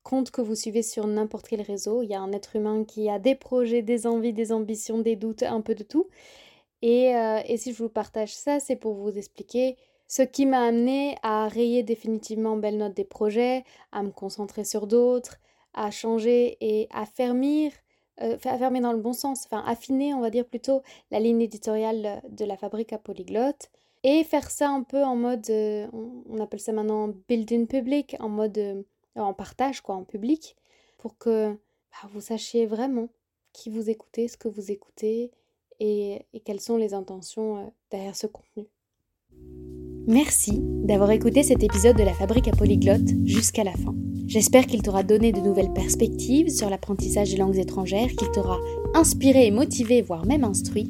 compte 0.03 0.31
que 0.31 0.41
vous 0.41 0.55
suivez 0.55 0.81
sur 0.81 1.07
n'importe 1.07 1.47
quel 1.47 1.61
réseau, 1.61 2.01
il 2.01 2.09
y 2.09 2.15
a 2.15 2.21
un 2.21 2.31
être 2.31 2.55
humain 2.55 2.83
qui 2.83 3.09
a 3.09 3.19
des 3.19 3.35
projets, 3.35 3.81
des 3.81 4.07
envies, 4.07 4.33
des 4.33 4.51
ambitions, 4.51 4.99
des 4.99 5.15
doutes, 5.15 5.43
un 5.43 5.61
peu 5.61 5.75
de 5.75 5.83
tout. 5.83 6.07
Et, 6.81 7.15
euh, 7.15 7.41
et 7.45 7.57
si 7.57 7.73
je 7.73 7.83
vous 7.83 7.89
partage 7.89 8.33
ça, 8.33 8.59
c'est 8.59 8.75
pour 8.75 8.93
vous 8.93 9.17
expliquer 9.17 9.77
ce 10.07 10.23
qui 10.23 10.45
m'a 10.45 10.63
amené 10.63 11.15
à 11.21 11.47
rayer 11.47 11.83
définitivement 11.83 12.57
belle 12.57 12.77
note 12.77 12.95
des 12.95 13.03
projets, 13.03 13.63
à 13.91 14.01
me 14.01 14.11
concentrer 14.11 14.63
sur 14.63 14.87
d'autres, 14.87 15.37
à 15.73 15.91
changer 15.91 16.57
et 16.61 16.87
à 16.91 17.03
euh, 17.03 18.37
fermer 18.39 18.81
dans 18.81 18.93
le 18.93 18.99
bon 18.99 19.13
sens, 19.13 19.45
enfin 19.45 19.63
affiner, 19.67 20.13
on 20.13 20.21
va 20.21 20.31
dire 20.31 20.45
plutôt, 20.45 20.81
la 21.11 21.19
ligne 21.19 21.41
éditoriale 21.41 22.23
de 22.29 22.45
la 22.45 22.57
fabrique 22.57 22.93
à 22.93 22.97
polyglotte 22.97 23.69
et 24.03 24.23
faire 24.23 24.49
ça 24.49 24.69
un 24.69 24.83
peu 24.83 25.03
en 25.03 25.15
mode, 25.15 25.49
euh, 25.49 25.87
on 26.29 26.39
appelle 26.39 26.59
ça 26.59 26.71
maintenant 26.71 27.13
build 27.27 27.51
in 27.51 27.65
public, 27.65 28.15
en 28.19 28.29
mode 28.29 28.57
euh, 28.57 28.81
en 29.15 29.33
partage, 29.33 29.81
quoi, 29.81 29.95
en 29.95 30.03
public, 30.03 30.55
pour 30.97 31.17
que 31.17 31.51
bah, 31.51 32.09
vous 32.13 32.21
sachiez 32.21 32.65
vraiment 32.65 33.09
qui 33.51 33.69
vous 33.69 33.89
écoutez, 33.89 34.27
ce 34.27 34.37
que 34.37 34.47
vous 34.47 34.71
écoutez 34.71 35.31
et, 35.79 36.21
et 36.33 36.39
quelles 36.39 36.61
sont 36.61 36.77
les 36.77 36.93
intentions 36.93 37.57
euh, 37.57 37.69
derrière 37.91 38.15
ce 38.15 38.27
contenu. 38.27 38.67
Merci 40.07 40.59
d'avoir 40.59 41.11
écouté 41.11 41.43
cet 41.43 41.61
épisode 41.61 41.97
de 41.97 42.03
la 42.03 42.13
Fabrique 42.13 42.47
à 42.47 42.51
Polyglotte 42.51 43.09
jusqu'à 43.25 43.63
la 43.63 43.73
fin. 43.73 43.93
J'espère 44.25 44.65
qu'il 44.65 44.81
t'aura 44.81 45.03
donné 45.03 45.31
de 45.31 45.39
nouvelles 45.39 45.73
perspectives 45.73 46.49
sur 46.49 46.69
l'apprentissage 46.69 47.31
des 47.31 47.37
langues 47.37 47.57
étrangères, 47.57 48.09
qu'il 48.09 48.31
t'aura 48.31 48.57
inspiré 48.95 49.47
et 49.47 49.51
motivé, 49.51 50.01
voire 50.01 50.25
même 50.25 50.43
instruit. 50.43 50.89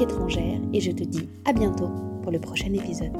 étrangère 0.00 0.60
et 0.72 0.80
je 0.80 0.90
te 0.92 1.04
dis 1.04 1.28
à 1.44 1.52
bientôt 1.52 1.90
pour 2.22 2.32
le 2.32 2.38
prochain 2.38 2.72
épisode. 2.72 3.12